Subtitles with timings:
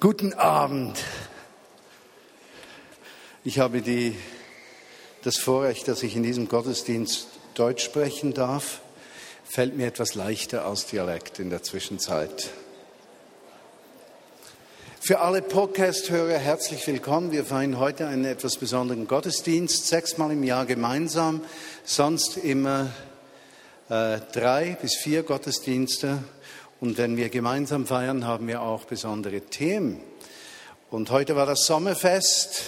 [0.00, 0.96] Guten Abend.
[3.42, 4.14] Ich habe die,
[5.24, 8.80] das Vorrecht, dass ich in diesem Gottesdienst Deutsch sprechen darf.
[9.42, 12.50] Fällt mir etwas leichter als Dialekt in der Zwischenzeit.
[15.00, 17.32] Für alle Podcast-Hörer herzlich willkommen.
[17.32, 21.40] Wir feiern heute einen etwas besonderen Gottesdienst, sechsmal im Jahr gemeinsam,
[21.82, 22.92] sonst immer
[23.88, 26.22] äh, drei bis vier Gottesdienste
[26.80, 30.00] und wenn wir gemeinsam feiern, haben wir auch besondere Themen.
[30.90, 32.62] Und heute war das Sommerfest,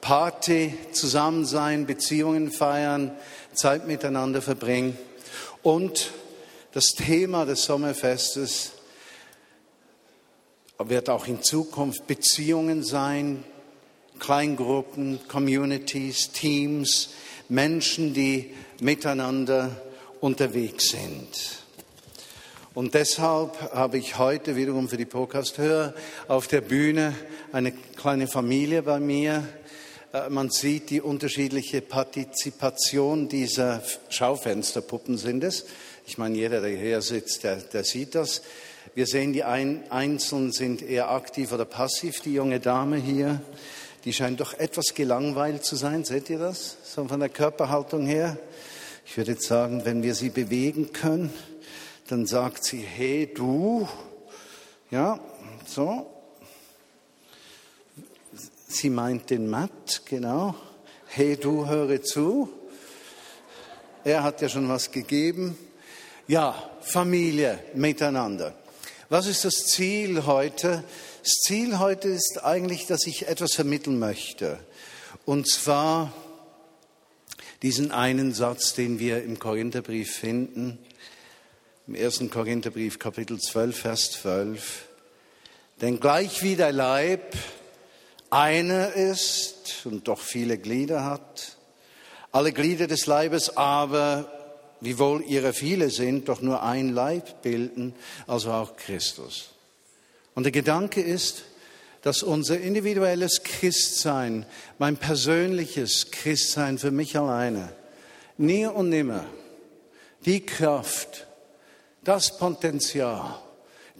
[0.00, 3.12] Party, Zusammensein, Beziehungen feiern,
[3.52, 4.98] Zeit miteinander verbringen.
[5.62, 6.10] Und
[6.72, 8.72] das Thema des Sommerfestes
[10.78, 13.44] wird auch in Zukunft Beziehungen sein,
[14.18, 17.10] Kleingruppen, Communities, Teams,
[17.48, 19.70] Menschen, die miteinander
[20.20, 21.63] unterwegs sind.
[22.74, 25.94] Und deshalb habe ich heute wiederum für die Podcast-Hörer
[26.26, 27.14] auf der Bühne
[27.52, 29.46] eine kleine Familie bei mir.
[30.12, 35.66] Äh, man sieht die unterschiedliche Partizipation dieser Schaufensterpuppen sind es.
[36.04, 38.42] Ich meine, jeder, der hier sitzt, der, der sieht das.
[38.96, 42.22] Wir sehen, die ein, Einzelnen sind eher aktiv oder passiv.
[42.22, 43.40] Die junge Dame hier,
[44.04, 46.04] die scheint doch etwas gelangweilt zu sein.
[46.04, 46.78] Seht ihr das?
[46.82, 48.36] So von der Körperhaltung her.
[49.06, 51.32] Ich würde jetzt sagen, wenn wir sie bewegen können,
[52.08, 53.88] dann sagt sie, hey du,
[54.90, 55.18] ja,
[55.66, 56.10] so.
[58.68, 60.54] Sie meint den Matt, genau.
[61.06, 62.50] Hey du, höre zu.
[64.02, 65.56] Er hat ja schon was gegeben.
[66.26, 68.54] Ja, Familie miteinander.
[69.08, 70.84] Was ist das Ziel heute?
[71.22, 74.58] Das Ziel heute ist eigentlich, dass ich etwas vermitteln möchte.
[75.24, 76.12] Und zwar
[77.62, 80.78] diesen einen Satz, den wir im Korintherbrief finden
[81.86, 82.30] im 1.
[82.30, 84.84] Korintherbrief Kapitel 12, Vers 12.
[85.82, 87.36] Denn gleich wie der Leib
[88.30, 91.58] einer ist und doch viele Glieder hat,
[92.32, 94.32] alle Glieder des Leibes aber,
[94.80, 97.94] wiewohl ihre viele sind, doch nur ein Leib bilden,
[98.26, 99.50] also auch Christus.
[100.34, 101.44] Und der Gedanke ist,
[102.00, 104.46] dass unser individuelles Christsein,
[104.78, 107.74] mein persönliches Christsein für mich alleine,
[108.38, 109.26] nie und nimmer
[110.24, 111.26] die Kraft
[112.04, 113.38] das Potenzial,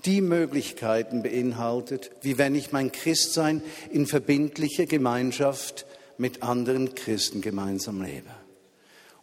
[0.04, 5.86] die Möglichkeiten beinhaltet, wie wenn ich mein Christsein in verbindlicher Gemeinschaft
[6.18, 8.30] mit anderen Christen gemeinsam lebe.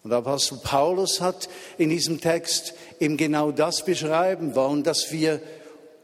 [0.03, 1.47] Und Apostel Paulus hat
[1.78, 5.40] in diesem Text eben genau das beschreiben wollen, dass wir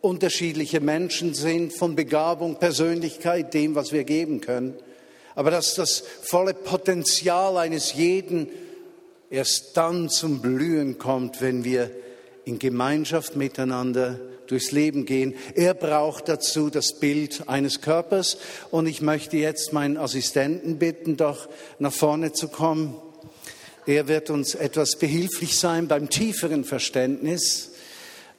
[0.01, 4.75] unterschiedliche Menschen sind von Begabung, Persönlichkeit, dem, was wir geben können.
[5.33, 8.49] Aber dass das volle Potenzial eines jeden
[9.31, 11.89] erst dann zum Blühen kommt, wenn wir
[12.47, 15.35] in Gemeinschaft miteinander durchs Leben gehen.
[15.53, 18.37] Er braucht dazu das Bild eines Körpers.
[18.71, 21.49] Und ich möchte jetzt meinen Assistenten bitten, doch
[21.79, 22.95] nach vorne zu kommen.
[23.85, 27.71] Er wird uns etwas behilflich sein beim tieferen Verständnis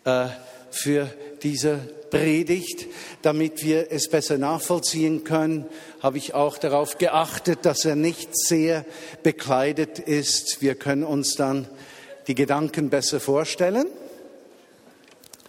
[0.04, 0.26] äh,
[0.70, 1.10] für
[1.42, 1.78] diese
[2.10, 2.86] Predigt,
[3.20, 5.66] damit wir es besser nachvollziehen können,
[6.00, 8.86] habe ich auch darauf geachtet, dass er nicht sehr
[9.22, 10.62] bekleidet ist.
[10.62, 11.66] Wir können uns dann
[12.28, 13.86] die Gedanken besser vorstellen?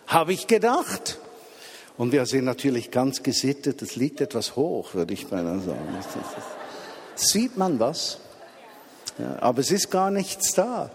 [0.09, 1.19] Habe ich gedacht.
[1.95, 5.97] Und wir sind natürlich ganz gesittet, es liegt etwas hoch, würde ich beinahe sagen.
[7.13, 8.17] Sieht man was?
[9.19, 10.89] Ja, aber es ist gar nichts da.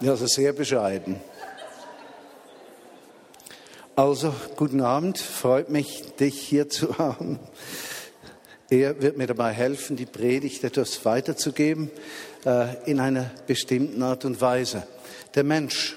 [0.00, 1.20] Also sehr bescheiden.
[3.94, 7.38] Also, guten Abend, freut mich, dich hier zu haben.
[8.70, 11.90] Er wird mir dabei helfen, die Predigt etwas weiterzugeben
[12.46, 14.86] äh, in einer bestimmten Art und Weise.
[15.34, 15.96] Der Mensch,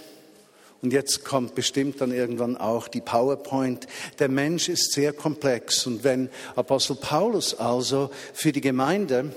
[0.81, 3.87] und jetzt kommt bestimmt dann irgendwann auch die PowerPoint,
[4.19, 5.87] der Mensch ist sehr komplex.
[5.87, 9.31] Und wenn Apostel Paulus also für die Gemeinde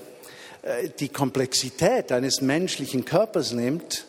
[0.62, 4.06] äh, die Komplexität eines menschlichen Körpers nimmt,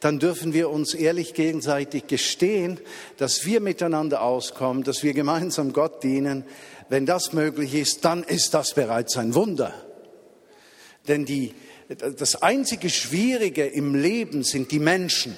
[0.00, 2.78] dann dürfen wir uns ehrlich gegenseitig gestehen,
[3.16, 6.44] dass wir miteinander auskommen, dass wir gemeinsam Gott dienen.
[6.88, 9.74] Wenn das möglich ist, dann ist das bereits ein Wunder.
[11.08, 11.52] Denn die,
[11.88, 15.36] das einzige Schwierige im Leben sind die Menschen.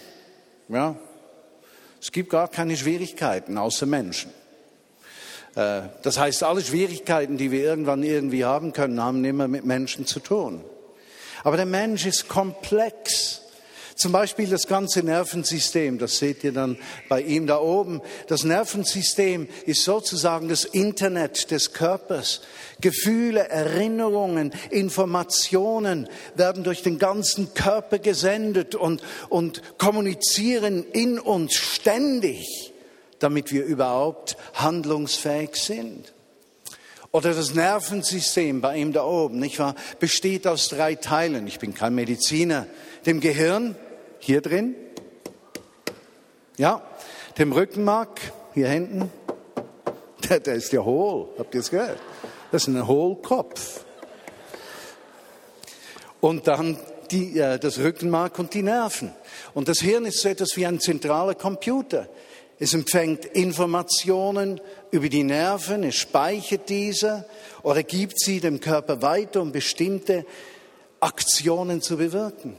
[0.69, 0.97] Ja?
[2.01, 4.31] Es gibt gar keine Schwierigkeiten außer Menschen.
[5.55, 10.07] Äh, das heißt, alle Schwierigkeiten, die wir irgendwann irgendwie haben können, haben immer mit Menschen
[10.07, 10.65] zu tun.
[11.45, 13.40] Aber der Mensch ist komplex.
[14.01, 16.79] Zum Beispiel das ganze Nervensystem, das seht ihr dann
[17.11, 18.01] bei ihm da oben.
[18.29, 22.41] Das Nervensystem ist sozusagen das Internet des Körpers.
[22.81, 32.73] Gefühle, Erinnerungen, Informationen werden durch den ganzen Körper gesendet und, und kommunizieren in uns ständig.
[33.19, 36.15] damit wir überhaupt handlungsfähig sind.
[37.13, 41.47] Oder das Nervensystem bei ihm da oben, nicht wahr, besteht aus drei Teilen.
[41.47, 42.67] Ich bin kein Mediziner.
[43.05, 43.77] Dem Gehirn,
[44.21, 44.75] hier drin,
[46.57, 46.83] ja,
[47.39, 48.21] dem Rückenmark,
[48.55, 49.11] hier hinten,
[50.29, 51.99] der, der ist ja hohl, habt ihr es gehört?
[52.53, 53.85] Das ist ein Hohlkopf.
[56.21, 56.77] Und dann
[57.11, 59.13] die, äh, das Rückenmark und die Nerven.
[59.55, 62.09] Und das Hirn ist so etwas wie ein zentraler Computer.
[62.59, 67.25] Es empfängt Informationen über die Nerven, es speichert diese
[67.63, 70.27] oder gibt sie dem Körper weiter, um bestimmte
[71.01, 72.59] Aktionen zu bewirken.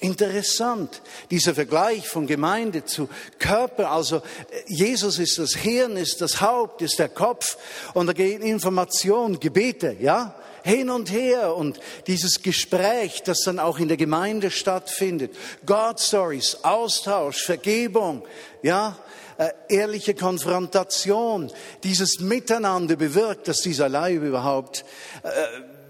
[0.00, 3.90] Interessant, dieser Vergleich von Gemeinde zu Körper.
[3.90, 4.22] Also
[4.66, 7.58] Jesus ist das Hirn, ist das Haupt, ist der Kopf
[7.92, 13.78] und da gehen Informationen, Gebete, ja, hin und her und dieses Gespräch, das dann auch
[13.78, 15.36] in der Gemeinde stattfindet.
[15.66, 18.22] God Stories, Austausch, Vergebung,
[18.62, 18.98] ja,
[19.36, 21.52] äh, ehrliche Konfrontation,
[21.82, 24.84] dieses Miteinander bewirkt, dass dieser Leib überhaupt
[25.22, 25.28] äh,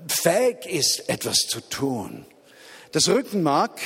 [0.08, 2.26] fähig ist, etwas zu tun.
[2.92, 3.80] Das Rückenmark,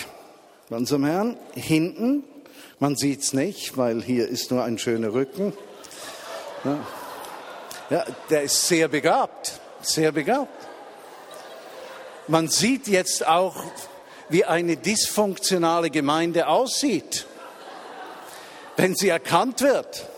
[0.75, 2.25] ganz am Herrn, hinten,
[2.81, 5.53] man sieht's nicht, weil hier ist nur ein schöner Rücken.
[6.65, 6.79] Ja,
[7.91, 10.69] ja der ist sehr begabt, sehr begabt.
[12.27, 13.65] Man sieht jetzt auch,
[14.29, 17.27] wie eine dysfunktionale Gemeinde aussieht
[18.77, 20.09] wenn sie erkannt wird.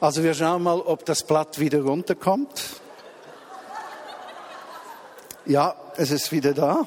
[0.00, 2.80] Also wir schauen mal, ob das Blatt wieder runterkommt.
[5.44, 6.86] Ja, es ist wieder da.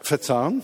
[0.00, 0.62] Verzahn.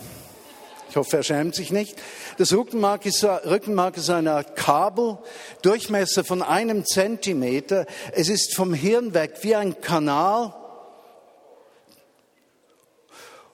[0.91, 1.95] Ich hoffe, er schämt sich nicht.
[2.37, 5.19] Das Rückenmark ist, Rückenmark ist eine Art Kabel,
[5.61, 7.85] Durchmesser von einem Zentimeter.
[8.11, 10.53] Es ist vom Hirn weg wie ein Kanal.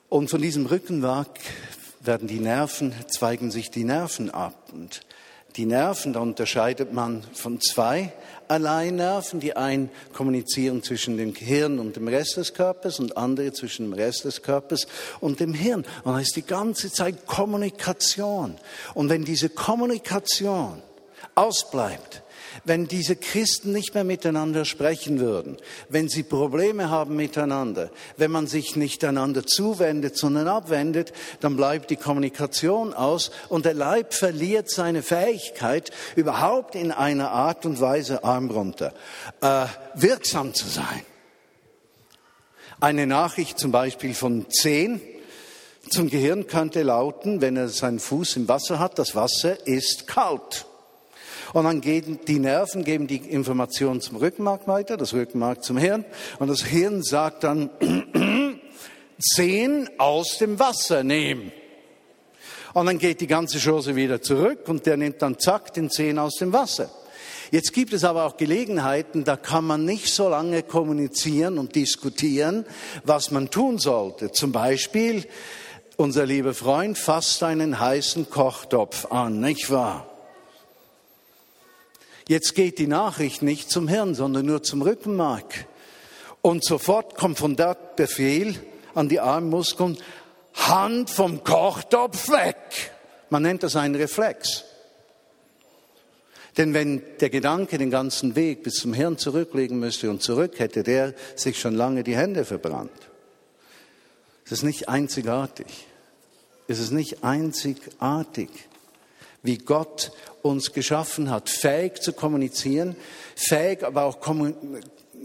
[0.08, 1.38] Und von diesem Rückenmark
[2.00, 4.70] werden die Nerven, zweigen sich die Nerven ab.
[4.72, 5.02] Und
[5.54, 8.12] die Nerven, da unterscheidet man von zwei
[8.48, 9.40] Alleinnerven.
[9.40, 13.92] Die einen kommunizieren zwischen dem Gehirn und dem Rest des Körpers und andere zwischen dem
[13.92, 14.86] Rest des Körpers
[15.20, 15.84] und dem Hirn.
[16.04, 18.56] Und da ist die ganze Zeit Kommunikation.
[18.94, 20.82] Und wenn diese Kommunikation
[21.34, 22.22] ausbleibt,
[22.64, 25.56] wenn diese Christen nicht mehr miteinander sprechen würden,
[25.88, 31.90] wenn sie Probleme haben miteinander, wenn man sich nicht einander zuwendet, sondern abwendet, dann bleibt
[31.90, 38.24] die Kommunikation aus und der Leib verliert seine Fähigkeit, überhaupt in einer Art und Weise
[38.24, 38.92] Arm runter,
[39.40, 41.02] äh, wirksam zu sein.
[42.80, 45.00] Eine Nachricht zum Beispiel von zehn
[45.90, 50.66] zum Gehirn könnte lauten, wenn er seinen Fuß im Wasser hat, das Wasser ist kalt.
[51.52, 56.04] Und dann gehen die Nerven geben die Information zum Rückenmark weiter, das Rückenmark zum Hirn.
[56.38, 57.70] Und das Hirn sagt dann,
[59.20, 61.50] Zehen aus dem Wasser nehmen.
[62.72, 66.18] Und dann geht die ganze Chose wieder zurück und der nimmt dann zack den Zehen
[66.18, 66.90] aus dem Wasser.
[67.50, 72.66] Jetzt gibt es aber auch Gelegenheiten, da kann man nicht so lange kommunizieren und diskutieren,
[73.04, 74.30] was man tun sollte.
[74.32, 75.24] Zum Beispiel,
[75.96, 80.07] unser lieber Freund fasst einen heißen Kochtopf an, nicht wahr?
[82.28, 85.66] Jetzt geht die Nachricht nicht zum Hirn, sondern nur zum Rückenmark.
[86.42, 88.54] Und sofort kommt von dort Befehl
[88.94, 89.96] an die Armmuskeln,
[90.52, 92.92] Hand vom Kochtopf weg.
[93.30, 94.64] Man nennt das einen Reflex.
[96.58, 100.82] Denn wenn der Gedanke den ganzen Weg bis zum Hirn zurücklegen müsste und zurück, hätte
[100.82, 102.90] der sich schon lange die Hände verbrannt.
[104.44, 105.86] Es ist nicht einzigartig.
[106.66, 108.50] Es ist nicht einzigartig
[109.42, 112.96] wie Gott uns geschaffen hat, fähig zu kommunizieren,
[113.34, 114.18] fähig aber auch,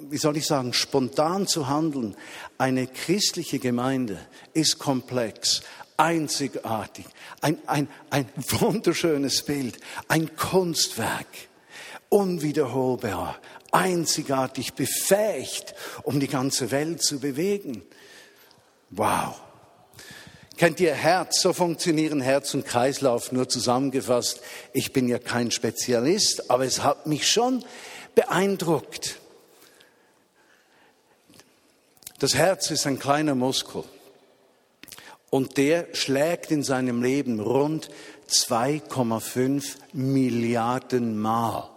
[0.10, 2.16] wie soll ich sagen, spontan zu handeln.
[2.58, 4.20] Eine christliche Gemeinde
[4.54, 5.62] ist komplex,
[5.98, 7.06] einzigartig,
[7.42, 11.28] ein, ein, ein wunderschönes Bild, ein Kunstwerk,
[12.10, 13.40] unwiederholbar,
[13.72, 17.84] einzigartig befähigt, um die ganze Welt zu bewegen.
[18.92, 19.42] Wow.
[20.58, 21.42] Kennt ihr Herz?
[21.42, 24.42] So funktionieren Herz und Kreislauf nur zusammengefasst.
[24.72, 27.66] Ich bin ja kein Spezialist, aber es hat mich schon
[28.14, 29.20] beeindruckt.
[32.20, 33.84] Das Herz ist ein kleiner Muskel
[35.30, 37.90] und der schlägt in seinem Leben rund
[38.30, 41.70] 2,5 Milliarden Mal.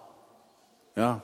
[0.95, 1.23] Ja.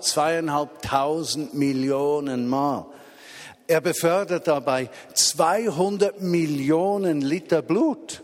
[0.00, 2.86] Zweieinhalbtausend Millionen Mal.
[3.68, 8.22] Er befördert dabei 200 Millionen Liter Blut.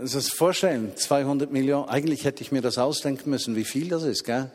[0.00, 1.88] Das ist vorstellen, 200 Millionen.
[1.88, 4.50] Eigentlich hätte ich mir das ausdenken müssen, wie viel das ist, gell?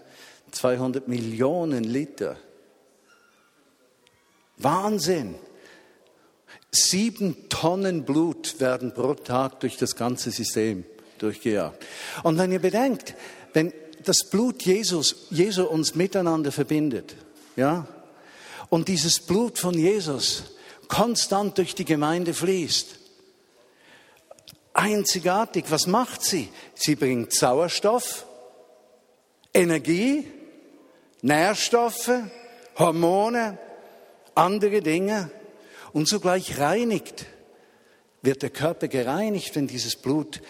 [0.51, 2.37] 200 Millionen Liter.
[4.57, 5.35] Wahnsinn.
[6.71, 10.85] Sieben Tonnen Blut werden pro Tag durch das ganze System
[11.17, 11.85] durchgejagt.
[12.23, 13.15] Und wenn ihr bedenkt,
[13.53, 13.73] wenn
[14.05, 17.15] das Blut Jesus, Jesu uns miteinander verbindet,
[17.55, 17.87] ja,
[18.71, 20.43] und dieses Blut von Jesus
[20.87, 22.95] konstant durch die Gemeinde fließt,
[24.73, 26.47] einzigartig, was macht sie?
[26.73, 28.25] Sie bringt Sauerstoff,
[29.53, 30.25] Energie,
[31.21, 32.11] Nährstoffe,
[32.79, 33.59] Hormone,
[34.35, 35.29] andere Dinge.
[35.91, 37.25] Und zugleich reinigt,
[38.21, 40.41] wird der Körper gereinigt, wenn dieses Blut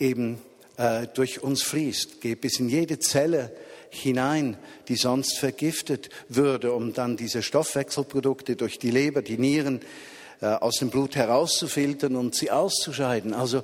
[0.00, 0.42] eben
[0.76, 3.54] äh, durch uns fließt, geht bis in jede Zelle
[3.90, 4.56] hinein,
[4.88, 9.80] die sonst vergiftet würde, um dann diese Stoffwechselprodukte durch die Leber, die Nieren
[10.40, 13.34] äh, aus dem Blut herauszufiltern und sie auszuscheiden.
[13.34, 13.62] Also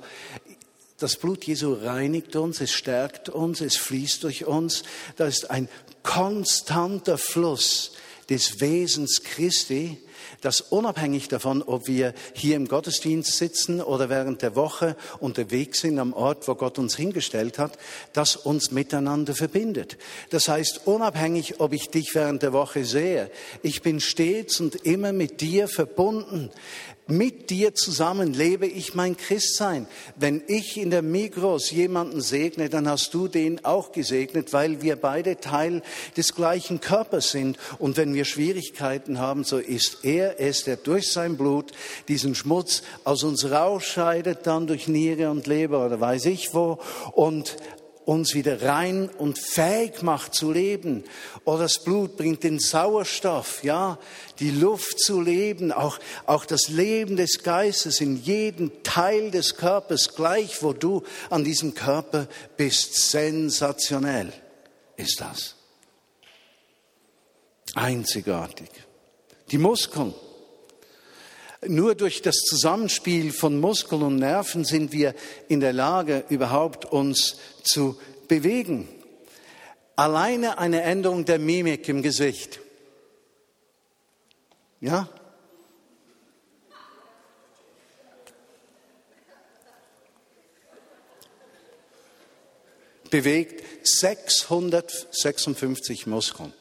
[0.99, 4.83] das Blut Jesu reinigt uns, es stärkt uns, es fließt durch uns.
[5.15, 5.69] Da ist ein
[6.03, 7.93] konstanter Fluss
[8.29, 9.97] des Wesens Christi,
[10.41, 15.99] das unabhängig davon, ob wir hier im Gottesdienst sitzen oder während der Woche unterwegs sind
[15.99, 17.77] am Ort, wo Gott uns hingestellt hat,
[18.13, 19.97] das uns miteinander verbindet.
[20.29, 23.31] Das heißt, unabhängig, ob ich dich während der Woche sehe,
[23.63, 26.51] ich bin stets und immer mit dir verbunden
[27.07, 29.87] mit dir zusammen lebe ich mein Christsein.
[30.15, 34.95] Wenn ich in der Migros jemanden segne, dann hast du den auch gesegnet, weil wir
[34.95, 35.81] beide Teil
[36.15, 37.57] des gleichen Körpers sind.
[37.79, 41.71] Und wenn wir Schwierigkeiten haben, so ist er es, der durch sein Blut
[42.07, 46.79] diesen Schmutz aus uns rausscheidet, dann durch Niere und Leber oder weiß ich wo
[47.13, 47.57] und
[48.07, 51.03] uns wieder rein und fähig macht zu leben.
[51.43, 53.99] Oder das Blut bringt den Sauerstoff, ja,
[54.39, 60.15] die Luft zu leben, auch, auch das Leben des Geistes in jedem Teil des Körpers,
[60.15, 63.09] gleich wo du an diesem Körper bist.
[63.09, 64.31] Sensationell
[64.95, 65.55] ist das.
[67.75, 68.69] Einzigartig.
[69.51, 70.13] Die Muskeln.
[71.65, 75.15] Nur durch das Zusammenspiel von Muskeln und Nerven sind wir
[75.47, 78.87] in der Lage, überhaupt uns zu bewegen.
[79.95, 82.59] Alleine eine Änderung der Mimik im Gesicht.
[84.79, 85.09] Ja?
[93.09, 96.53] Bewegt 656 Muskeln.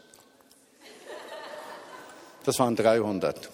[2.45, 3.51] Das waren 300.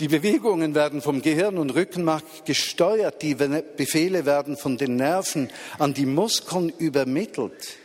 [0.00, 5.92] Die Bewegungen werden vom Gehirn und Rückenmark gesteuert, die Befehle werden von den Nerven an
[5.92, 7.78] die Muskeln übermittelt.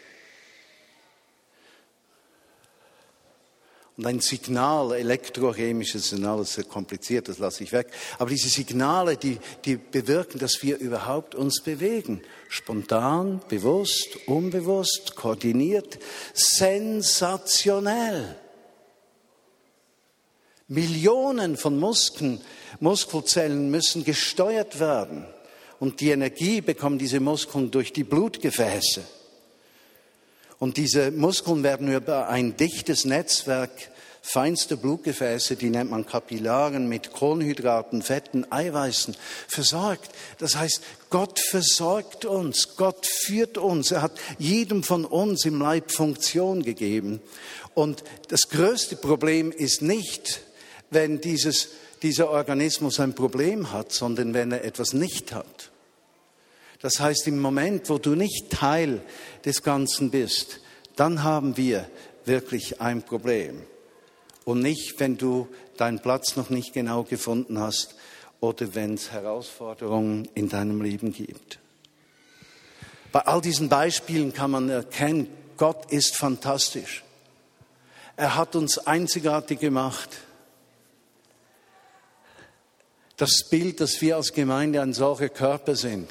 [3.97, 7.91] Und ein Signal, elektrochemisches Signal, das ist sehr kompliziert, das lasse ich weg.
[8.17, 12.23] Aber diese Signale, die, die bewirken, dass wir überhaupt uns bewegen.
[12.49, 15.99] Spontan, bewusst, unbewusst, koordiniert,
[16.33, 18.35] sensationell.
[20.73, 22.41] Millionen von Muskeln,
[22.79, 25.25] Muskelzellen müssen gesteuert werden.
[25.79, 29.01] Und die Energie bekommen diese Muskeln durch die Blutgefäße.
[30.59, 33.71] Und diese Muskeln werden über ein dichtes Netzwerk
[34.21, 39.17] feinster Blutgefäße, die nennt man Kapillaren, mit Kohlenhydraten, Fetten, Eiweißen
[39.49, 40.09] versorgt.
[40.37, 43.91] Das heißt, Gott versorgt uns, Gott führt uns.
[43.91, 47.19] Er hat jedem von uns im Leib Funktion gegeben.
[47.73, 50.41] Und das größte Problem ist nicht,
[50.93, 51.69] wenn dieses,
[52.01, 55.71] dieser Organismus ein Problem hat, sondern wenn er etwas nicht hat.
[56.81, 59.01] Das heißt, im Moment, wo du nicht Teil
[59.45, 60.59] des Ganzen bist,
[60.95, 61.89] dann haben wir
[62.25, 63.63] wirklich ein Problem.
[64.43, 65.47] Und nicht, wenn du
[65.77, 67.95] deinen Platz noch nicht genau gefunden hast
[68.41, 71.59] oder wenn es Herausforderungen in deinem Leben gibt.
[73.13, 77.03] Bei all diesen Beispielen kann man erkennen, Gott ist fantastisch.
[78.17, 80.09] Er hat uns einzigartig gemacht
[83.17, 86.09] das Bild, dass wir als Gemeinde ein solcher Körper sind,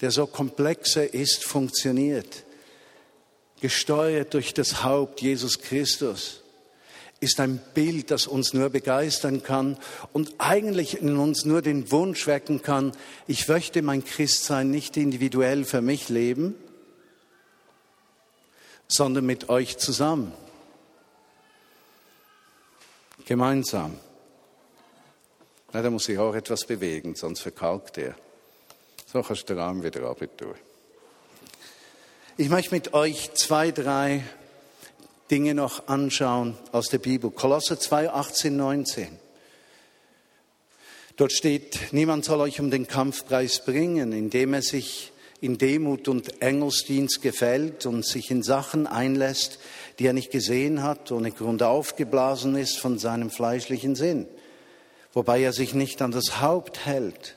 [0.00, 2.44] der so komplexer ist, funktioniert,
[3.60, 6.42] gesteuert durch das Haupt Jesus Christus,
[7.20, 9.76] ist ein Bild, das uns nur begeistern kann
[10.12, 12.92] und eigentlich in uns nur den Wunsch wecken kann,
[13.26, 16.54] ich möchte mein Christsein nicht individuell für mich leben,
[18.88, 20.32] sondern mit euch zusammen,
[23.26, 23.98] gemeinsam.
[25.72, 28.16] Na, da muss sich auch etwas bewegen, sonst verkalkt er.
[29.06, 30.00] So kannst du den Arm wieder
[30.36, 30.54] tun.
[32.36, 34.24] Ich möchte mit euch zwei, drei
[35.30, 37.30] Dinge noch anschauen aus der Bibel.
[37.30, 39.18] Kolosser 2, 18, 19.
[41.16, 46.42] Dort steht, niemand soll euch um den Kampfpreis bringen, indem er sich in Demut und
[46.42, 49.58] Engelsdienst gefällt und sich in Sachen einlässt,
[49.98, 54.26] die er nicht gesehen hat, ohne Grund aufgeblasen ist von seinem fleischlichen Sinn,
[55.12, 57.36] wobei er sich nicht an das Haupt hält,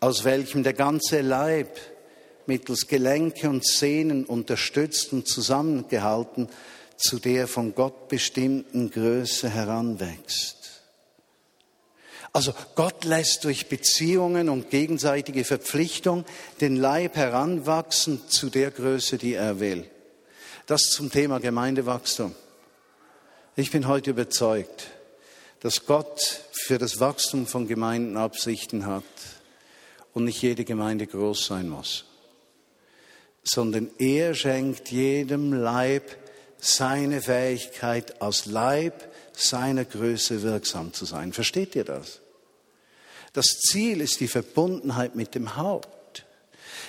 [0.00, 1.78] aus welchem der ganze Leib
[2.46, 6.48] mittels Gelenke und Sehnen unterstützt und zusammengehalten
[6.96, 10.82] zu der von Gott bestimmten Größe heranwächst.
[12.32, 16.24] Also Gott lässt durch Beziehungen und gegenseitige Verpflichtung
[16.60, 19.88] den Leib heranwachsen zu der Größe, die er will.
[20.66, 22.34] Das zum Thema Gemeindewachstum.
[23.54, 24.86] Ich bin heute überzeugt,
[25.62, 29.04] dass Gott für das Wachstum von Gemeinden Absichten hat
[30.12, 32.04] und nicht jede Gemeinde groß sein muss,
[33.44, 36.16] sondern er schenkt jedem Leib
[36.58, 41.32] seine Fähigkeit, aus Leib seiner Größe wirksam zu sein.
[41.32, 42.20] Versteht ihr das?
[43.32, 45.88] Das Ziel ist die Verbundenheit mit dem Haupt.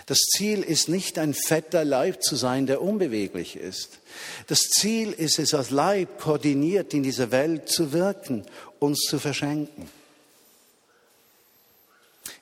[0.05, 3.99] Das Ziel ist nicht ein fetter Leib zu sein, der unbeweglich ist.
[4.47, 8.45] Das Ziel ist es, als Leib koordiniert in dieser Welt zu wirken,
[8.79, 9.89] uns zu verschenken.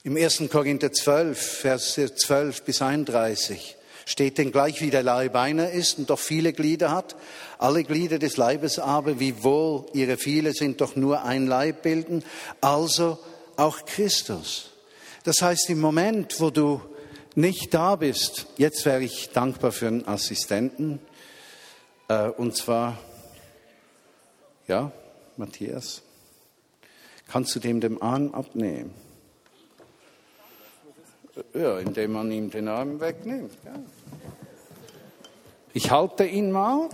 [0.03, 0.43] Im 1.
[0.49, 6.09] Korinther 12, Vers 12 bis 31 steht denn gleich wie der Leib einer ist und
[6.09, 7.15] doch viele Glieder hat,
[7.59, 12.23] alle Glieder des Leibes aber, wiewohl ihre viele sind, doch nur ein Leib bilden,
[12.61, 13.19] also
[13.55, 14.71] auch Christus.
[15.23, 16.81] Das heißt, im Moment, wo du
[17.35, 20.99] nicht da bist, jetzt wäre ich dankbar für einen Assistenten,
[22.07, 22.97] äh, und zwar,
[24.67, 24.91] ja,
[25.37, 26.01] Matthias,
[27.27, 28.93] kannst du dem den Arm abnehmen?
[31.53, 33.53] Ja, indem man ihm den Arm wegnimmt.
[33.65, 33.79] Ja.
[35.73, 36.89] Ich halte ihn mal.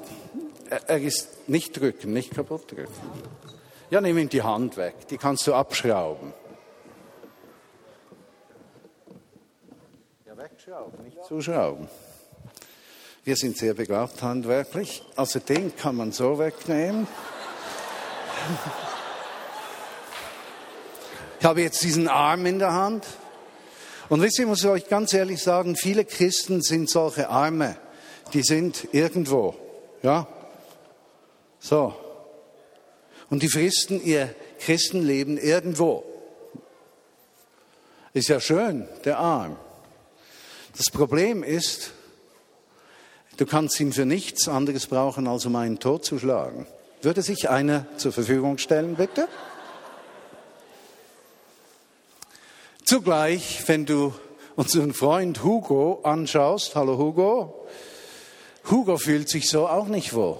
[0.69, 2.93] Er ist nicht drücken, nicht kaputt drücken.
[3.89, 5.07] Ja, nimm ihm die Hand weg.
[5.09, 6.33] Die kannst du abschrauben.
[10.37, 11.87] Wegschrauben, nicht zuschrauben.
[13.23, 15.03] Wir sind sehr begabt handwerklich.
[15.15, 17.07] Also den kann man so wegnehmen.
[21.39, 23.07] Ich habe jetzt diesen Arm in der Hand.
[24.09, 27.75] Und wisst ihr, ich muss euch ganz ehrlich sagen, viele Christen sind solche Arme.
[28.33, 29.55] Die sind irgendwo.
[30.03, 30.27] Ja?
[31.59, 31.95] So.
[33.31, 36.03] Und die fristen ihr Christenleben irgendwo.
[38.13, 39.57] Ist ja schön, der Arm.
[40.77, 41.91] Das Problem ist,
[43.37, 46.67] du kannst ihn für nichts anderes brauchen, als um einen Tod zu schlagen.
[47.01, 49.27] Würde sich einer zur Verfügung stellen, bitte?
[52.85, 54.13] Zugleich, wenn du
[54.55, 57.67] unseren Freund Hugo anschaust, hallo Hugo,
[58.69, 60.37] Hugo fühlt sich so auch nicht wohl.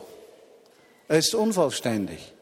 [1.08, 2.34] Er ist unvollständig.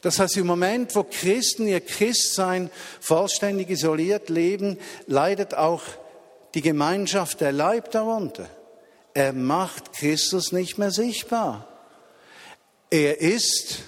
[0.00, 5.82] Das heißt, im Moment, wo Christen ihr Christsein vollständig isoliert leben, leidet auch
[6.54, 8.48] die Gemeinschaft der Leib darunter.
[9.14, 11.68] Er macht Christus nicht mehr sichtbar.
[12.90, 13.82] Er ist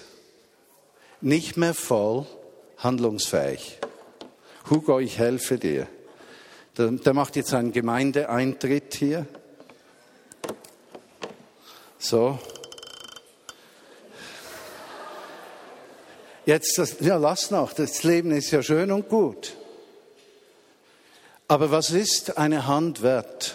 [1.21, 2.25] nicht mehr voll
[2.77, 3.79] handlungsfähig.
[4.69, 5.87] Hugo, ich helfe dir.
[6.77, 9.25] Der, der macht jetzt einen Gemeindeeintritt hier.
[11.99, 12.39] So.
[16.45, 19.55] Jetzt, das, ja, lass noch, das Leben ist ja schön und gut.
[21.53, 23.53] Aber was ist eine Hand wert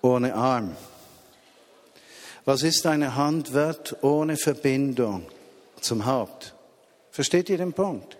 [0.00, 0.76] ohne Arm?
[2.44, 5.26] Was ist eine Hand wert ohne Verbindung
[5.80, 6.54] zum Haupt?
[7.10, 8.16] Versteht ihr den Punkt?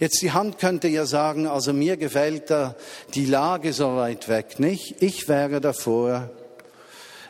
[0.00, 2.76] Jetzt die Hand könnte ja sagen, also mir gefällt da
[3.12, 5.02] die Lage so weit weg nicht.
[5.02, 6.30] Ich wäre davor,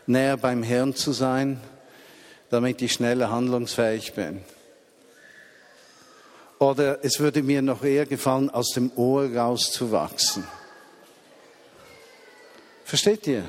[0.07, 1.61] näher beim Herrn zu sein,
[2.51, 4.45] damit ich schneller handlungsfähig bin.
[6.63, 10.47] Oder es würde mir noch eher gefallen, aus dem Ohr rauszuwachsen.
[12.85, 13.43] Versteht ihr?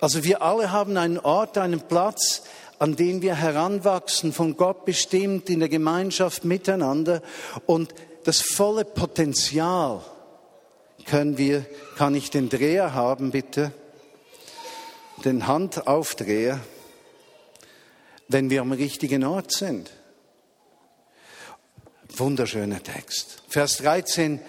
[0.00, 2.44] Also wir alle haben einen Ort, einen Platz,
[2.78, 7.20] an den wir heranwachsen, von Gott bestimmt, in der Gemeinschaft miteinander.
[7.66, 7.92] Und
[8.24, 10.00] das volle Potenzial
[11.04, 11.66] können wir,
[11.98, 13.70] kann ich den Dreher haben, bitte?
[15.26, 16.58] Den Handaufdreher,
[18.28, 19.90] wenn wir am richtigen Ort sind.
[22.18, 23.42] Wunderschöner Text.
[23.48, 24.40] Vers 13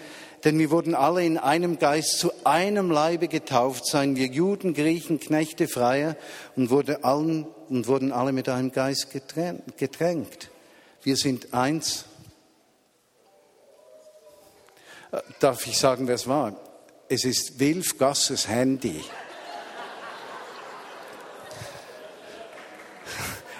[0.44, 5.20] denn wir wurden alle in einem Geist zu einem Leibe getauft, seien wir Juden, Griechen,
[5.20, 6.16] Knechte, Freier
[6.56, 10.50] und, wurde allen, und wurden alle mit einem Geist getränkt.
[11.02, 12.06] Wir sind eins.
[15.12, 16.56] Äh, darf ich sagen, wer es war?
[17.08, 19.04] Es ist Wilf Gasses Handy.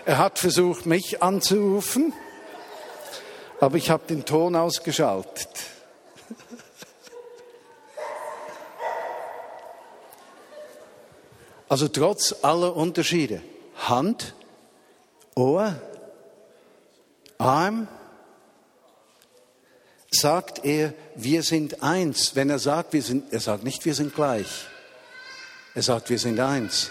[0.06, 2.14] Er hat versucht, mich anzurufen,
[3.60, 5.48] aber ich habe den Ton ausgeschaltet.
[11.68, 13.42] Also trotz aller Unterschiede,
[13.76, 14.34] Hand,
[15.36, 15.80] Ohr,
[17.38, 17.86] Arm,
[20.10, 22.34] sagt er, wir sind eins.
[22.34, 24.66] Wenn er sagt, wir sind, er sagt nicht, wir sind gleich.
[25.74, 26.90] Er sagt, wir sind eins.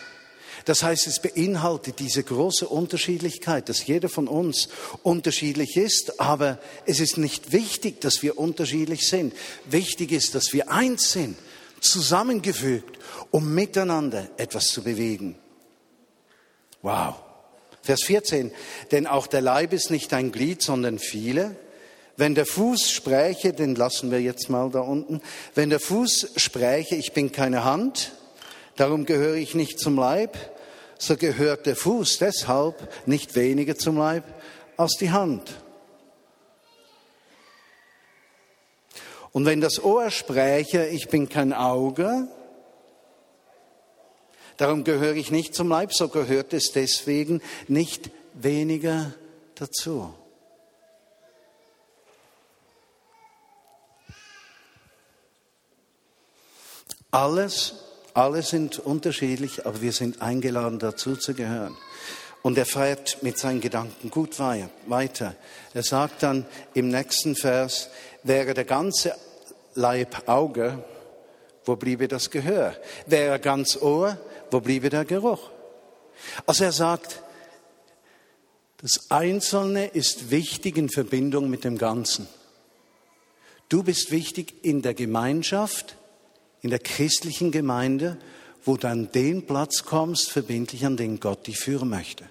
[0.65, 4.69] Das heißt, es beinhaltet diese große Unterschiedlichkeit, dass jeder von uns
[5.03, 9.33] unterschiedlich ist, aber es ist nicht wichtig, dass wir unterschiedlich sind.
[9.65, 11.37] Wichtig ist, dass wir eins sind,
[11.81, 12.99] zusammengefügt,
[13.31, 15.35] um miteinander etwas zu bewegen.
[16.81, 17.15] Wow.
[17.81, 18.51] Vers 14.
[18.91, 21.55] Denn auch der Leib ist nicht ein Glied, sondern viele.
[22.17, 25.21] Wenn der Fuß spräche, den lassen wir jetzt mal da unten,
[25.55, 28.11] wenn der Fuß spräche, ich bin keine Hand,
[28.79, 30.37] darum gehöre ich nicht zum Leib,
[30.97, 34.23] so gehört der Fuß deshalb nicht weniger zum Leib
[34.77, 35.51] als die Hand.
[39.31, 42.29] Und wenn das Ohr spräche, ich bin kein Auge,
[44.55, 49.13] darum gehöre ich nicht zum Leib, so gehört es deswegen nicht weniger
[49.55, 50.13] dazu.
[57.11, 57.78] Alles,
[58.13, 61.75] alle sind unterschiedlich, aber wir sind eingeladen, dazu zu gehören.
[62.41, 65.35] Und er feiert mit seinen Gedanken gut weiter.
[65.73, 67.89] Er sagt dann im nächsten Vers,
[68.23, 69.15] wäre der ganze
[69.75, 70.83] Leib Auge,
[71.65, 72.75] wo bliebe das Gehör?
[73.05, 74.17] Wäre ganz Ohr,
[74.51, 75.51] wo bliebe der Geruch?
[76.45, 77.21] Also er sagt,
[78.81, 82.27] das Einzelne ist wichtig in Verbindung mit dem Ganzen.
[83.67, 85.95] Du bist wichtig in der Gemeinschaft,
[86.61, 88.17] in der christlichen Gemeinde,
[88.65, 92.25] wo du an den Platz kommst, verbindlich an den Gott dich führen möchte.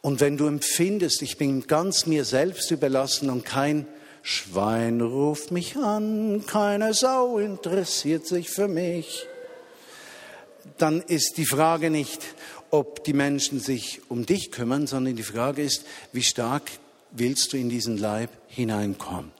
[0.00, 3.86] Und wenn du empfindest, ich bin ganz mir selbst überlassen und kein
[4.22, 9.26] Schwein ruft mich an, keine Sau interessiert sich für mich,
[10.78, 12.22] dann ist die Frage nicht,
[12.70, 16.70] ob die Menschen sich um dich kümmern, sondern die Frage ist, wie stark
[17.12, 19.30] willst du in diesen Leib hineinkommen?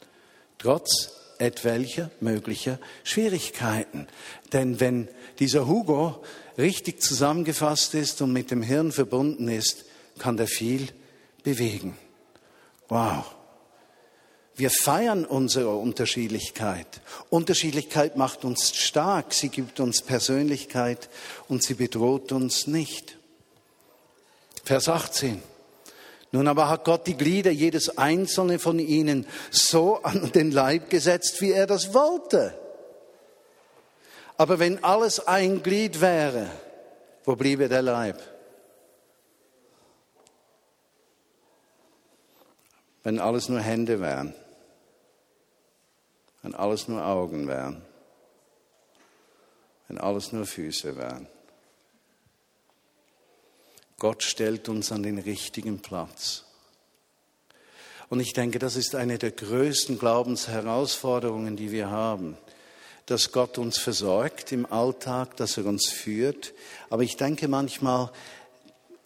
[0.59, 4.07] Trotz etwelcher möglicher Schwierigkeiten.
[4.53, 6.23] Denn wenn dieser Hugo
[6.59, 9.85] richtig zusammengefasst ist und mit dem Hirn verbunden ist,
[10.19, 10.89] kann der viel
[11.43, 11.97] bewegen.
[12.89, 13.25] Wow.
[14.57, 16.87] Wir feiern unsere Unterschiedlichkeit.
[17.29, 21.09] Unterschiedlichkeit macht uns stark, sie gibt uns Persönlichkeit
[21.49, 23.19] und sie bedroht uns nicht.
[24.63, 25.43] Vers 18.
[26.35, 31.41] Nun aber hat Gott die Glieder, jedes einzelne von ihnen, so an den Leib gesetzt,
[31.41, 32.59] wie er das wollte.
[34.37, 36.51] Aber wenn alles ein Glied wäre,
[37.23, 38.21] wo bliebe der Leib?
[43.05, 44.35] Wenn alles nur Hände wären,
[46.43, 47.81] wenn alles nur Augen wären,
[49.87, 51.29] wenn alles nur Füße wären.
[54.05, 56.45] Gott stellt uns an den richtigen Platz.
[58.11, 62.37] Und ich denke, das ist eine der größten Glaubensherausforderungen, die wir haben,
[63.07, 66.53] dass Gott uns versorgt im Alltag, dass er uns führt.
[66.91, 68.11] Aber ich denke manchmal,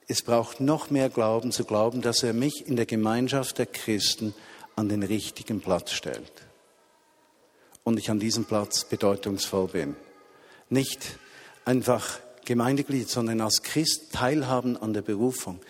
[0.09, 4.35] es braucht noch mehr Glauben zu glauben, dass er mich in der Gemeinschaft der Christen
[4.75, 6.33] an den richtigen Platz stellt.
[7.85, 9.95] Und ich an diesem Platz bedeutungsvoll bin.
[10.71, 11.21] Nicht
[11.65, 15.61] einfach Gemeindeglied, sondern als Christ teilhaben an der Berufung,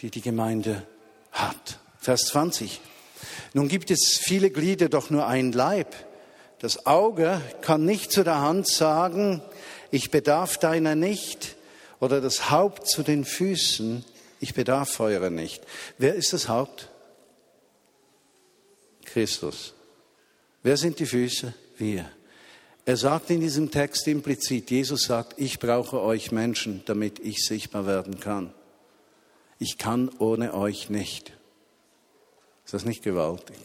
[0.00, 0.86] die die Gemeinde
[1.32, 1.78] hat.
[1.98, 2.82] Vers 20.
[3.54, 5.94] Nun gibt es viele Glieder, doch nur ein Leib.
[6.58, 9.40] Das Auge kann nicht zu der Hand sagen,
[9.90, 11.56] ich bedarf deiner nicht,
[11.98, 14.04] oder das Haupt zu den Füßen,
[14.38, 15.62] ich bedarf eurer nicht.
[15.96, 16.90] Wer ist das Haupt?
[19.06, 19.72] Christus.
[20.62, 21.54] Wer sind die Füße?
[21.78, 22.10] Wir.
[22.88, 27.86] Er sagt in diesem Text implizit, Jesus sagt, ich brauche euch Menschen, damit ich sichtbar
[27.86, 28.54] werden kann.
[29.58, 31.34] Ich kann ohne euch nicht.
[32.64, 33.58] Ist das nicht gewaltig?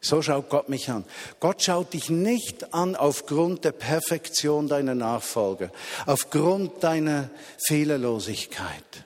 [0.00, 1.04] So schaut Gott mich an.
[1.38, 5.70] Gott schaut dich nicht an aufgrund der Perfektion deiner Nachfolge,
[6.06, 9.04] aufgrund deiner Fehlerlosigkeit,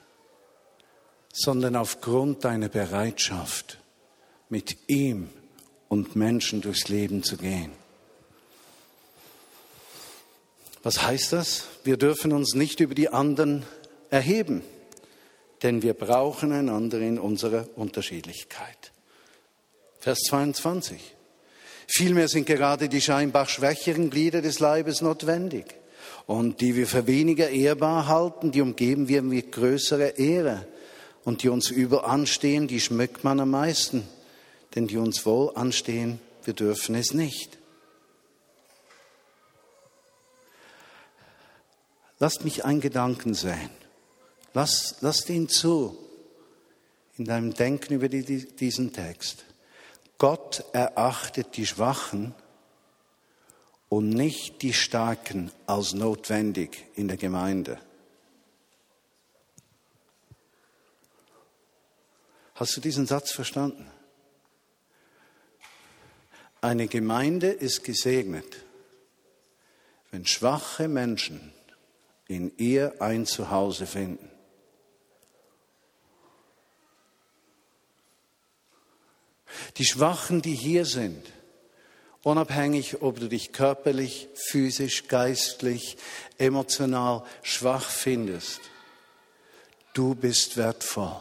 [1.32, 3.78] sondern aufgrund deiner Bereitschaft,
[4.48, 5.28] mit ihm
[5.88, 7.72] und Menschen durchs Leben zu gehen.
[10.88, 11.64] Was heißt das?
[11.84, 13.62] Wir dürfen uns nicht über die anderen
[14.08, 14.62] erheben,
[15.62, 18.92] denn wir brauchen einander in unserer Unterschiedlichkeit.
[20.00, 20.98] Vers 22.
[21.86, 25.66] Vielmehr sind gerade die scheinbar schwächeren Glieder des Leibes notwendig.
[26.26, 30.66] Und die wir für weniger ehrbar halten, die umgeben wir mit größerer Ehre.
[31.22, 34.08] Und die uns über anstehen, die schmückt man am meisten.
[34.74, 37.57] Denn die uns wohl anstehen, wir dürfen es nicht.
[42.18, 43.70] Lass mich einen Gedanken sehen.
[44.54, 45.96] Lass, lass den zu
[47.16, 49.44] in deinem Denken über die, diesen Text.
[50.18, 52.34] Gott erachtet die Schwachen
[53.88, 57.78] und nicht die Starken als notwendig in der Gemeinde.
[62.54, 63.88] Hast du diesen Satz verstanden?
[66.60, 68.64] Eine Gemeinde ist gesegnet,
[70.10, 71.52] wenn schwache Menschen
[72.28, 74.30] in ihr ein Zuhause finden.
[79.78, 81.24] Die Schwachen, die hier sind,
[82.22, 85.96] unabhängig, ob du dich körperlich, physisch, geistlich,
[86.36, 88.60] emotional schwach findest,
[89.94, 91.20] du bist wertvoll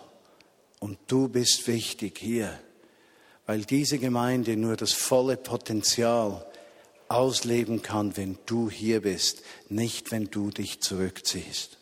[0.79, 2.59] und du bist wichtig hier,
[3.45, 6.45] weil diese Gemeinde nur das volle Potenzial
[7.09, 11.77] ausleben kann, wenn du hier bist, nicht wenn du dich zurückziehst.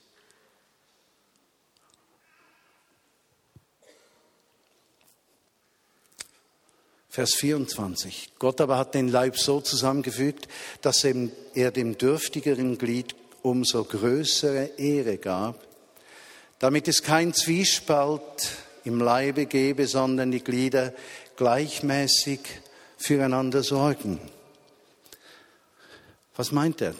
[7.09, 8.33] Vers 24.
[8.39, 10.49] Gott aber hat den Leib so zusammengefügt,
[10.81, 15.65] dass er dem dürftigeren Glied umso größere Ehre gab,
[16.59, 18.49] damit es kein Zwiespalt
[18.83, 20.93] im Leibe gebe, sondern die Glieder
[21.37, 22.41] gleichmäßig
[22.97, 24.19] füreinander sorgen.
[26.35, 26.95] Was meint er?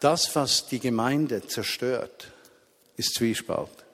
[0.00, 2.32] Das, was die Gemeinde zerstört,
[2.96, 3.84] ist Zwiespalt.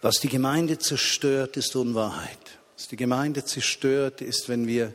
[0.00, 2.38] Was die Gemeinde zerstört, ist Unwahrheit.
[2.76, 4.92] Was die Gemeinde zerstört, ist, wenn wir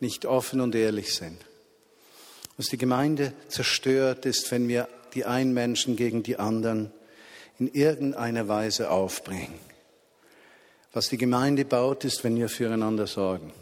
[0.00, 1.38] nicht offen und ehrlich sind.
[2.56, 6.92] Was die Gemeinde zerstört, ist, wenn wir die einen Menschen gegen die anderen
[7.58, 9.58] in irgendeiner Weise aufbringen.
[10.92, 13.52] Was die Gemeinde baut, ist, wenn wir füreinander sorgen.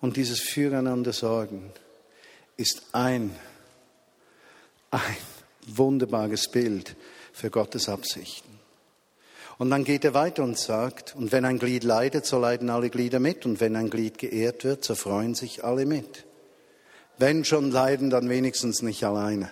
[0.00, 1.72] Und dieses Füreinander sorgen
[2.56, 3.34] ist ein,
[4.90, 5.16] ein
[5.66, 6.96] wunderbares Bild
[7.32, 8.58] für Gottes Absichten.
[9.58, 12.90] Und dann geht er weiter und sagt, und wenn ein Glied leidet, so leiden alle
[12.90, 16.24] Glieder mit, und wenn ein Glied geehrt wird, so freuen sich alle mit.
[17.18, 19.50] Wenn schon leiden, dann wenigstens nicht alleine.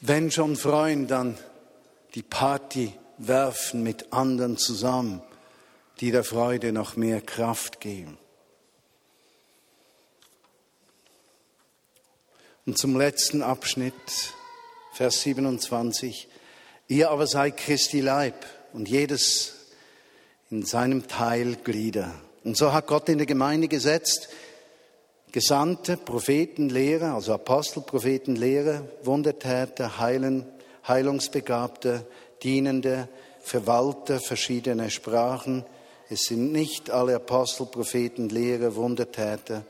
[0.00, 1.38] Wenn schon freuen, dann
[2.14, 5.22] die Party werfen mit anderen zusammen,
[6.00, 8.18] die der Freude noch mehr Kraft geben.
[12.66, 13.94] Und zum letzten Abschnitt,
[14.92, 16.28] Vers 27.
[16.88, 19.54] Ihr aber seid Christi Leib und jedes
[20.50, 22.14] in seinem Teil Glieder.
[22.44, 24.28] Und so hat Gott in der Gemeinde gesetzt,
[25.32, 30.46] Gesandte, Propheten, Lehrer, also Apostel, Propheten, Lehrer, Wundertäter, Heilen,
[30.86, 32.06] Heilungsbegabte,
[32.46, 33.08] Dienende,
[33.40, 35.64] Verwalter verschiedener Sprachen.
[36.08, 39.64] Es sind nicht alle Apostel, Propheten, Lehrer, Wundertäter,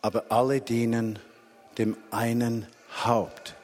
[0.00, 1.18] aber alle dienen
[1.76, 2.66] dem einen
[3.04, 3.56] Haupt,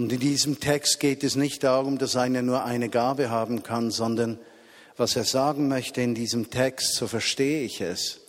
[0.00, 3.90] und in diesem Text geht es nicht darum, dass einer nur eine Gabe haben kann,
[3.90, 4.38] sondern
[4.96, 8.20] was er sagen möchte in diesem Text, so verstehe ich es,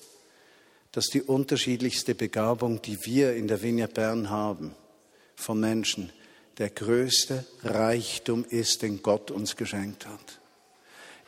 [0.91, 4.75] dass die unterschiedlichste Begabung, die wir in der Vinia Bern haben,
[5.37, 6.11] von Menschen,
[6.57, 10.39] der größte Reichtum ist, den Gott uns geschenkt hat.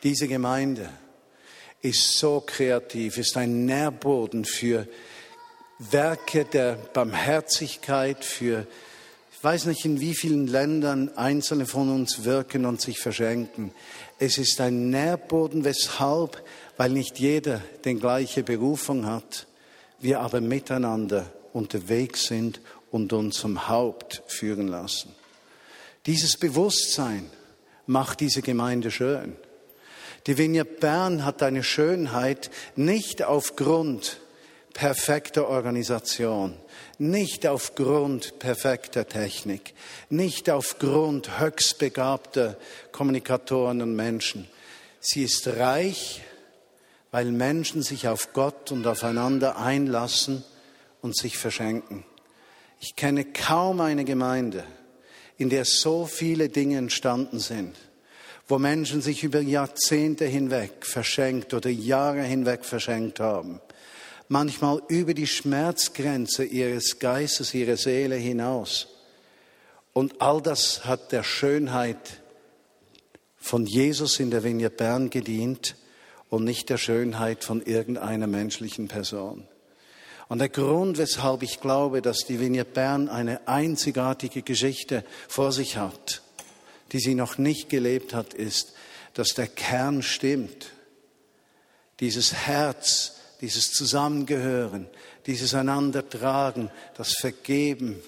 [0.02, 0.88] Diese Gemeinde
[1.80, 4.86] ist so kreativ, ist ein Nährboden für
[5.78, 8.66] Werke der Barmherzigkeit, für
[9.44, 13.72] weiß nicht, in wie vielen Ländern Einzelne von uns wirken und sich verschenken.
[14.18, 16.42] Es ist ein Nährboden, weshalb,
[16.78, 19.46] weil nicht jeder den gleiche Berufung hat,
[20.00, 22.60] wir aber miteinander unterwegs sind
[22.94, 25.12] und uns zum Haupt führen lassen.
[26.06, 27.28] Dieses Bewusstsein
[27.86, 29.34] macht diese Gemeinde schön.
[30.28, 34.20] Die Vineyard Bern hat eine Schönheit nicht aufgrund
[34.74, 36.54] perfekter Organisation,
[36.96, 39.74] nicht aufgrund perfekter Technik,
[40.08, 42.56] nicht aufgrund höchstbegabter
[42.92, 44.48] Kommunikatoren und Menschen.
[45.00, 46.22] Sie ist reich,
[47.10, 50.44] weil Menschen sich auf Gott und aufeinander einlassen
[51.02, 52.04] und sich verschenken.
[52.80, 54.64] Ich kenne kaum eine Gemeinde,
[55.36, 57.76] in der so viele Dinge entstanden sind,
[58.46, 63.60] wo Menschen sich über Jahrzehnte hinweg verschenkt oder Jahre hinweg verschenkt haben
[64.28, 68.88] manchmal über die Schmerzgrenze ihres Geistes, ihrer Seele hinaus.
[69.92, 72.20] Und all das hat der Schönheit
[73.36, 75.76] von Jesus in der Vigne Bern gedient
[76.30, 79.46] und nicht der Schönheit von irgendeiner menschlichen Person.
[80.28, 85.76] Und der Grund, weshalb ich glaube, dass die Vigne Bern eine einzigartige Geschichte vor sich
[85.76, 86.22] hat,
[86.92, 88.72] die sie noch nicht gelebt hat, ist,
[89.12, 90.72] dass der Kern stimmt.
[92.00, 94.86] dieses Herz, dieses Zusammengehören,
[95.26, 98.00] dieses Einandertragen, das Vergeben,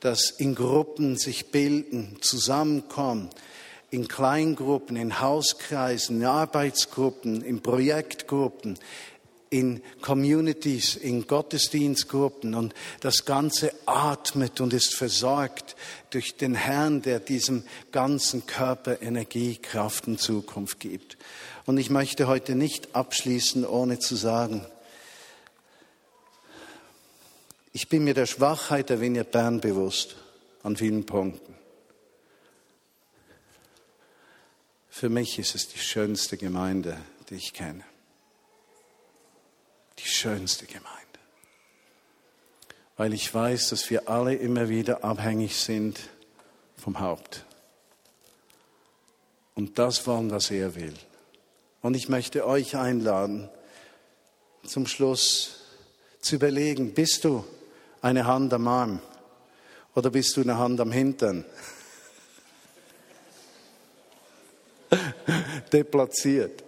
[0.00, 3.30] das in Gruppen sich bilden, zusammenkommen,
[3.90, 8.78] in Kleingruppen, in Hauskreisen, in Arbeitsgruppen, in Projektgruppen,
[9.50, 15.76] in Communities, in Gottesdienstgruppen und das Ganze atmet und ist versorgt
[16.10, 21.16] durch den Herrn, der diesem ganzen Körper Energie, Kraft und Zukunft gibt.
[21.66, 24.66] Und ich möchte heute nicht abschließen, ohne zu sagen,
[27.72, 30.16] ich bin mir der Schwachheit der Vignette Bern bewusst
[30.62, 31.54] an vielen Punkten.
[34.88, 36.96] Für mich ist es die schönste Gemeinde,
[37.28, 37.82] die ich kenne.
[40.24, 40.88] Schönste Gemeinde.
[42.96, 46.00] Weil ich weiß, dass wir alle immer wieder abhängig sind
[46.78, 47.44] vom Haupt.
[49.54, 50.94] Und das wollen, was er will.
[51.82, 53.50] Und ich möchte euch einladen,
[54.64, 55.60] zum Schluss
[56.22, 57.44] zu überlegen, bist du
[58.00, 59.02] eine Hand am Arm
[59.94, 61.44] oder bist du eine Hand am Hintern?
[65.70, 66.64] Deplatziert.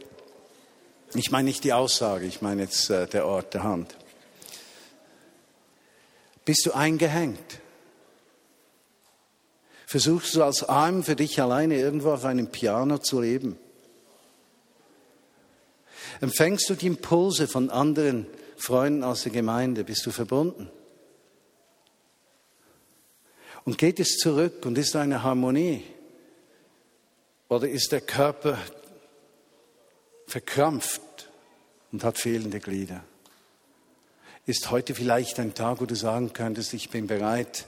[1.14, 3.96] Ich meine nicht die Aussage, ich meine jetzt äh, der Ort der Hand.
[6.44, 7.60] Bist du eingehängt?
[9.86, 13.58] Versuchst du als Arm für dich alleine irgendwo auf einem Piano zu leben?
[16.20, 19.84] Empfängst du die Impulse von anderen Freunden aus der Gemeinde?
[19.84, 20.70] Bist du verbunden?
[23.64, 25.84] Und geht es zurück und ist eine Harmonie?
[27.48, 28.58] Oder ist der Körper
[30.26, 31.30] verkrampft
[31.92, 33.04] und hat fehlende Glieder?
[34.46, 37.66] Ist heute vielleicht ein Tag, wo du sagen könntest, ich bin bereit,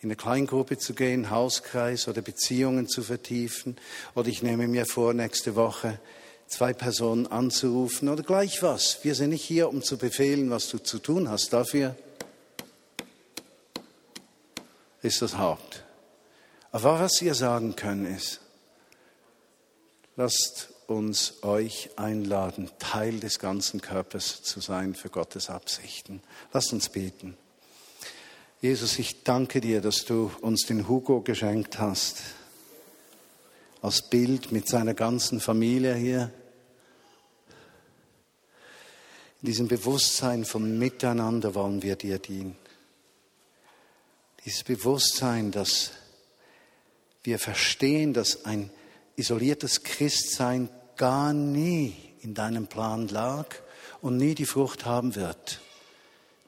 [0.00, 3.76] in eine Kleingruppe zu gehen, Hauskreis oder Beziehungen zu vertiefen?
[4.14, 5.98] Oder ich nehme mir vor, nächste Woche
[6.52, 9.02] zwei Personen anzurufen oder gleich was.
[9.02, 11.52] Wir sind nicht hier, um zu befehlen, was du zu tun hast.
[11.52, 11.96] Dafür
[15.02, 15.82] ist das Haupt.
[16.70, 18.40] Aber was wir sagen können ist,
[20.16, 26.22] lasst uns euch einladen, Teil des ganzen Körpers zu sein für Gottes Absichten.
[26.52, 27.36] Lasst uns beten.
[28.60, 32.22] Jesus, ich danke dir, dass du uns den Hugo geschenkt hast.
[33.80, 36.30] Als Bild mit seiner ganzen Familie hier.
[39.42, 42.56] In diesem Bewusstsein vom Miteinander wollen wir dir dienen.
[44.44, 45.90] Dieses Bewusstsein, dass
[47.24, 48.70] wir verstehen, dass ein
[49.16, 53.46] isoliertes Christsein gar nie in deinem Plan lag
[54.00, 55.60] und nie die Frucht haben wird,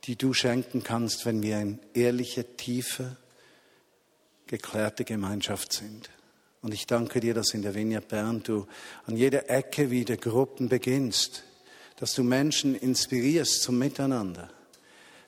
[0.05, 3.17] die du schenken kannst, wenn wir in ehrliche, tiefe,
[4.47, 6.11] geklärte Gemeinschaft sind.
[6.63, 8.67] Und ich danke dir, dass in der Vinia Bern du
[9.07, 11.45] an jeder Ecke wieder Gruppen beginnst,
[11.97, 14.49] dass du Menschen inspirierst zum Miteinander,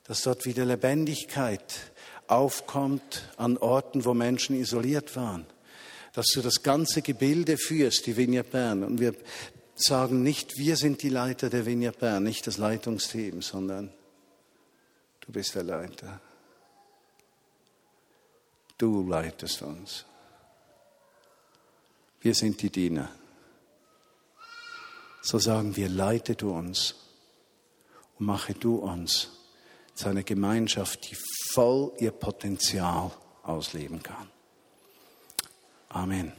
[0.05, 1.93] dass dort wieder Lebendigkeit
[2.27, 5.47] aufkommt an Orten, wo Menschen isoliert waren.
[6.17, 8.83] Dass du das ganze Gebilde führst, die Vignette Bern.
[8.85, 9.15] Und wir
[9.75, 13.93] sagen nicht, wir sind die Leiter der Vignette Bern, nicht das Leitungsteam, sondern
[15.21, 16.23] du bist der Leiter.
[18.79, 20.07] Du leitest uns.
[22.23, 23.11] Wir sind die Diener.
[25.21, 26.95] So sagen wir, leite du uns
[28.19, 29.33] und mache du uns
[29.95, 31.17] zu einer Gemeinschaft, die
[31.53, 33.11] voll ihr Potenzial
[33.43, 34.31] ausleben kann.
[35.91, 36.33] Amen.